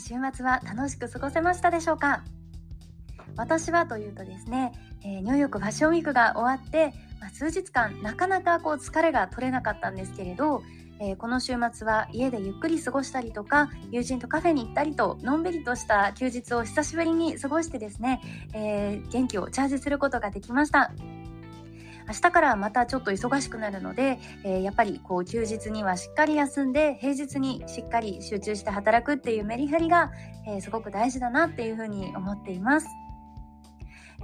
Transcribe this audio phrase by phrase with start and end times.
[0.00, 2.24] 週末は楽しく過ごせましたでしょうか？
[3.36, 4.72] 私はというとですね、
[5.04, 10.62] え、ニューヨークファッションウィークが終わって、まあ、数日間なかなかこう疲れが取れなかったんですけれど、
[11.00, 18.20] えー、この週末は家でゆっくり過ごしたりとか友人とカフェに行ったりとのんびりとした休日を久しぶりに過ごしてですね、
[18.52, 20.92] えー、元気をチャージすることができました。
[22.06, 30.12] 明日からまたちょっと忙しくなるので、えー、やっぱりこう休日にはしっかり休んで平日にしっかり集中して働くっていうメリハリが、
[30.46, 32.86] えー、すごく大事だなっていうふうに思っています。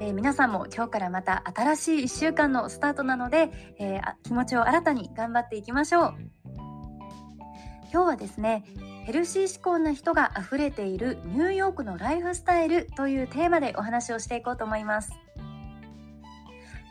[0.01, 6.15] えー、皆さんも今日からまた新しい1週間のスタートなので、えー、気持ちを新たに頑張っていきましょう
[7.93, 8.65] 今日はですね
[9.05, 15.13] ヘルシー志向な人が溢れているニューヨークのライフスタイルというテーマでお話をしていこうと思います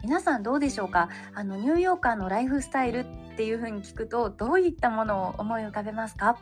[0.02, 1.10] 皆さんどうでしょうか？
[1.34, 6.38] あのニューヨーカーのライフスタイルっていう風に聞くとどういったものを思い浮かべますか？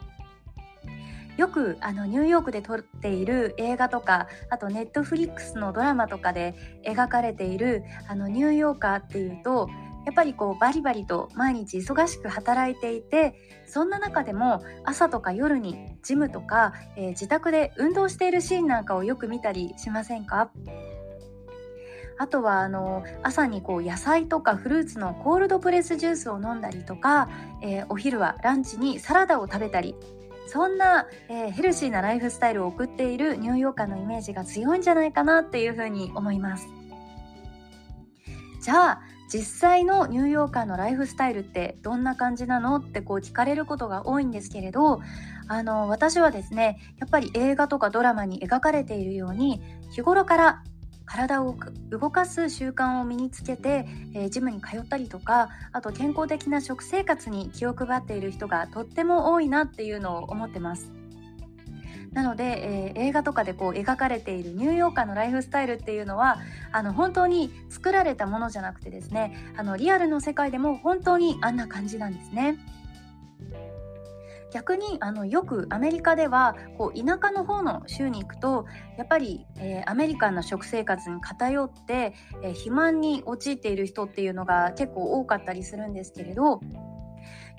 [1.38, 9.70] よくあのニューヨークで撮っている映画とかあとネットフリックスのドラマとかで描かれているあのニューヨーカーっていうと
[10.06, 13.36] やっぱりこうバリバリと毎日忙しく働いていて
[13.68, 20.50] そんな中でも朝とか夜にジムとか、えー、自宅で運動しているシーンなんかをよく見たりしませんか？
[22.20, 27.30] あとはあの朝にこう野菜とかフルーツのコールドプレスジュースを飲んだりとか、
[27.62, 29.96] えー、お昼はランチにサラダを食べたり
[30.48, 36.68] そんな、えー、ヘルシーなライフスタイルを送っているニューヨーカーのイメージが強いんじゃないかなっていうふうに思います。
[38.62, 45.02] じゃあ実際のニューヨーカーのライフスタイルってどんな感じなのってこう聞かれることが多いんですけれど
[45.50, 49.62] あの私はですねやっぱり映画とかドラマに描かれているように
[49.92, 50.64] 日頃から
[51.08, 51.56] 体を
[51.90, 60.92] 動かす習慣を身につけて、えー、ジムに通ったりとかあと健康的な食生活に気を配っている人がとっても多いなっていうのを思ってます。
[62.14, 66.40] なので、えー、映画とかでこう描かれているニューヨーカーのライフスタイルっていうのは
[66.72, 72.58] あの本当に作られたものじゃなくてですねあのリアルの世界でも本当にあんな感じなんですね。
[74.52, 78.66] 逆にあのよくアメリカではこう田舎の方の州に行くと
[78.98, 86.62] やっぱり、えー、アメリカンな食生活に偏って、えー、肥満に陥っている人っていうのが結構多かったりするんですけれど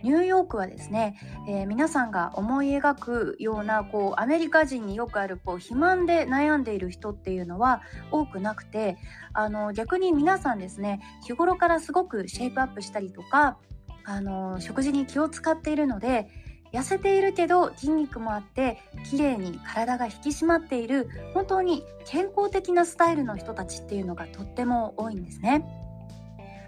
[0.02, 1.16] ニューヨークはですね、
[1.48, 7.82] えー、皆さんが思い描くようなこうアメリカ人によくあるこう肥満で悩んでいる人っていうのは
[8.12, 8.96] 多くなくて
[9.32, 13.58] あの逆に皆さんですね日頃からすごくシェイプアップしたりとか
[14.04, 16.28] あの食事に気を使っているので
[16.72, 18.78] 痩せているけど筋肉もあって
[19.10, 25.64] 綺麗に体が引き締まっている本当に健康的なスタイルの人たちっていうのがとっても多いんですね。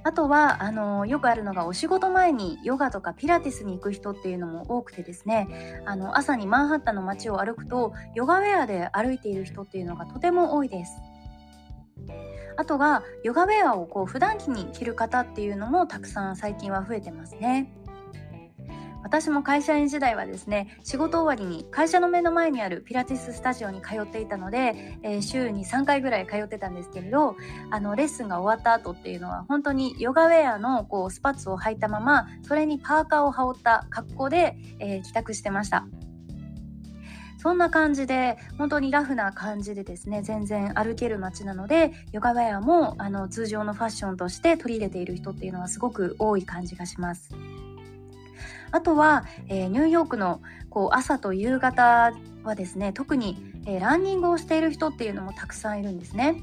[0.02, 10.92] あとはあのよくあるのがお仕事前にヨガとかピラティスに行く人っていうのも多くてですねあの朝にマンハッタンの街を歩くとヨガウェアで歩いている人っていうのがとても多いです。
[12.56, 17.72] あとはヨガウェアをこう普段着に着る方っていうのもたくさん最近は増えてますね。
[19.02, 27.36] 私も会社員時代はですね仕事終わりに会社の目の前にあるピラティススタジオに通っていたので、えー、週に3回ぐらい通ってたんですけれど
[27.70, 35.86] あのレッスンが終わった後っていうのは本当にヨガウェアのこうスパッツを履いたままそれにパーカーを羽織った格好で、えー、帰宅してました。
[37.38, 47.30] そんな感じで本当にラフな感じでですね全然歩ける街なのでヨガウェアもあの通常のファッションとして取り入れている人っていうのはすごく多い感じがします。
[48.72, 52.12] あとは、えー、ニューヨークのこう朝と夕方
[52.44, 53.36] はですね特に、
[53.66, 56.42] えー、ランニングをしている人っていうのもたくさんいるんですね。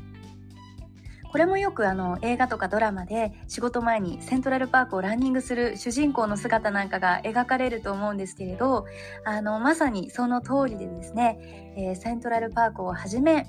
[1.30, 8.86] これもよくあの映画とかドラマで仕事前にセントラルパークをランニングする主人公の姿なんかが描かれると思うんですけれど
[9.26, 13.46] あのまさにその通りでですね、えー、セントラルパークをはじめ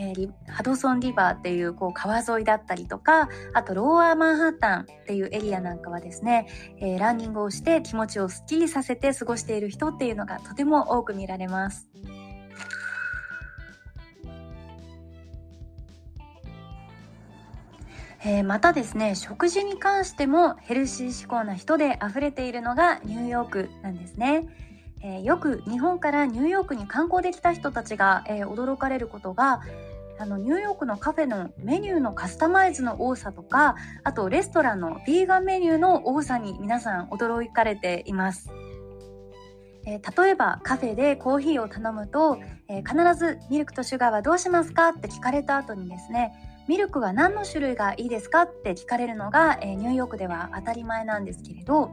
[0.00, 6.46] えー、ハドソンリバーっていうこう川沿いだったりとかあとローアーマンハッタンっていうエリアなんかはですね、
[6.78, 11.86] えー、ランニングをして気持ちをすっきりさせて過ごしている人っていうのがとても多く見られます。
[18.22, 24.46] えー、またですね食事に関してもヘルシー志向な人で溢れているのがニューヨークなんですね。
[25.02, 29.60] えー、よく日本からニューヨークに観光できた人たちが、えー、驚かれることが
[30.18, 38.50] あのニューヨークのカフェのメニューのカスタマイズの多さとかあとレストランのヴィーガンメニューの多さに皆さん驚かれています。
[39.86, 42.38] えー、例えばカフェでコーヒーを頼むと、
[42.68, 46.34] えー、必ず「ミルクとシュガーはどうしますか?」って聞かれた後にですね
[46.68, 51.90] 「ミルクは何の種類がいいですか?」って聞かれるのが、えー、ニューヨークでは当たり前なんですけれど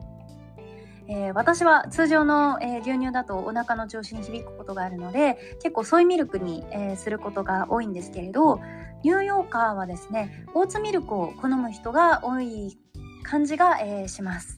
[1.09, 8.59] えー、私は通常の、えー、牛乳だとお腹の調子に響くことがあるので結構ソイミルクに、えー、することが多いんですけれど
[9.03, 12.77] ニューヨーカーはですねオーツミルクを好む人が多い
[13.23, 14.57] 感じが、えします。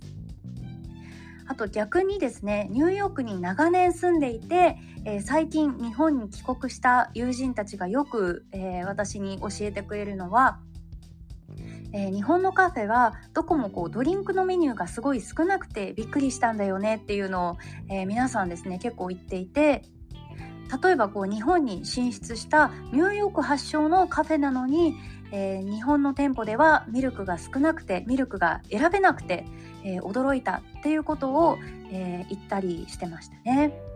[1.47, 10.59] あと逆にですねニューヨークに長年住んでいて、え最近日本に帰国した友人たちがよく、え私に教えてくれるのは
[11.93, 17.57] えー、日本のカフェはどこもこうドリンクのメニューがすごい少なくてびっくりしたんだよねっていうのを、
[17.89, 19.83] えー、皆さんですね結構言っていて
[20.83, 24.95] 例えばこう日本に進出したニューヨーク発祥のカフェなのに、
[25.31, 29.45] えー、日本の店舗ではミルクが少なくてミルクが選べなくて、
[29.83, 31.57] え驚いたっていうことを、
[31.91, 33.88] え言ったりしてましたね。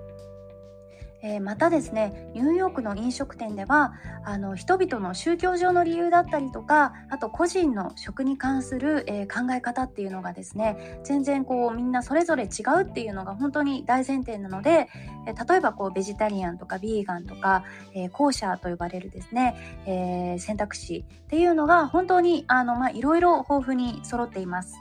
[1.23, 3.93] えー、またですねニューヨークの飲食店では
[4.25, 14.89] あの人々の宗教上の理由だったりとかあと個人の食に関する、えー、考え方っていうのがですね全然こうみんなそれぞれ違うっていうのが本当に大前提なので、
[15.25, 17.63] えー、例えばこうベジタリアンとかビーガンとか、
[17.95, 24.75] えー、後者と呼ばれるですね、え選択肢っていうのが本当にあの、まあ、いろいろ豊富に揃っています。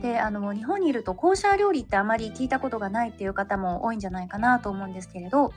[0.00, 5.52] であの日本にいるとコーシャー料理ってあまり聞いたことがないっていう方も多いんじゃないかなと思うんですけれど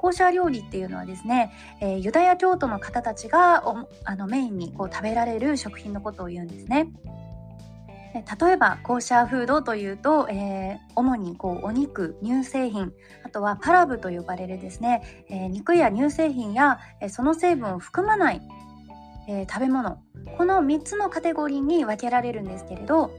[0.00, 3.64] コーシャー料理っていうのはですね、えー、ユダヤ教徒の方たちが
[4.04, 6.90] あのメインにこう食べられる食品のことを言うんですね。
[8.12, 12.92] 例えばコーシャーフードというと、えー、主にこうお肉乳製品
[13.24, 18.42] あとはパラブと呼ばれるですね、えー、肉や乳製品や、えー、その成分を含まない、
[19.28, 20.02] え食べ物
[20.36, 23.12] この3つのカテゴリーに分けられるんですけれど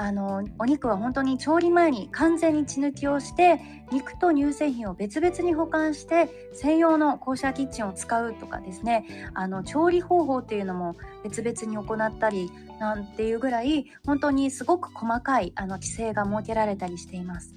[0.00, 17.56] あのお肉は本当に調理前に完全に血抜きをして肉と乳製品を別々に保管して専用のコーシャーキッチンを使うとかですねあの調理方法っていうのも別々に行ったりなんていうぐらい本当にすごく細かいあの規制が設けられたりしています。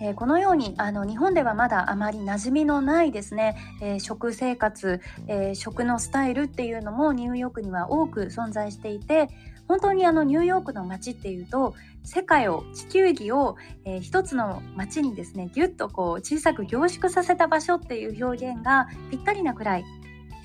[0.00, 9.28] えー、このようにあの日本ではまだあまり馴染みのないですね、えー、食生活、えー、食のスタイルっていうのもニューヨークには多く存在していて
[9.68, 19.84] 本当にあのニューヨークの街っていうと世界を地球儀を、えー、一つの街にですねぎゅっとこう小さく凝縮させた場所っていう表現がぴったりなくらい、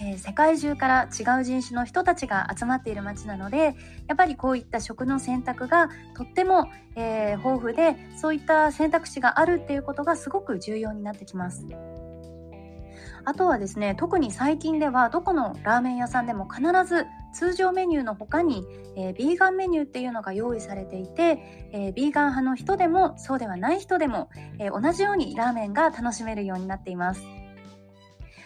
[0.01, 3.75] えー、世界中から違う人種の人たちが集まっている街なので
[4.07, 11.65] やっぱりこういった食の選択がとっても、えー、豊富でそういった選択肢があるっていうことがすごく重要になってきます。
[13.25, 27.21] あとはですね特に最近ではどこのラーメン屋さんでも必ず通常メニューの他に、えー、ビーガンメニューっていうのが用意されていて、えー、ビーガン派の人でもそうではない人でも、えー、同じようにラーメンが楽しめるようになっています。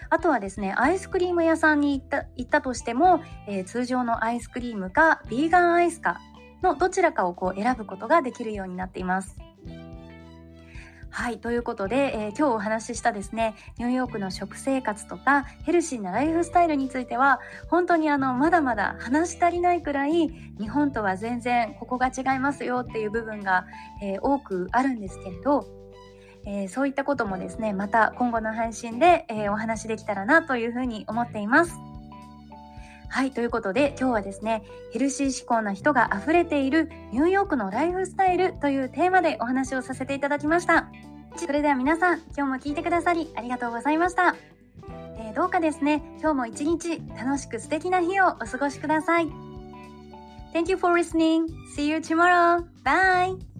[0.10, 6.20] あとはですねアイスクリーム屋さんに行った行ったとしても、えー、通常のアイスクリームかビーガンアイスか
[6.62, 9.36] のどちらかをこう選ぶことができるようになっています。
[11.16, 20.30] はい、ということで、えー、今日お話ししたですね、ニューヨークの食生活とかヘルシーなライフスタイルについては、本当にあの、まだまだ話し足りないくらい、
[20.60, 23.68] 日本とは全然ここが違いますよっていう部分が、
[24.02, 25.68] えー、多くあるんですけれど、
[26.48, 31.93] えー、そういったこともですね、また今後の配信で、えお話できたらなというふうに思っています。
[33.14, 40.88] はい、ということで今日はですね、ヘルシー志向な人が溢れているニューヨークのライフスタイルというテーマでお話をさせていただきました。
[41.36, 44.36] それでは皆さん、今日も聞いてくださりありがとうございました。
[45.20, 49.28] えー、どうかですね、今日も一日楽しく素敵な日をお過ごしください。
[50.52, 51.46] Thank you for listening.
[51.78, 52.66] See you tomorrow.
[52.84, 53.53] Bye.